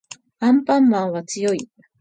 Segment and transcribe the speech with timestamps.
[0.39, 1.69] アンパンマンは強い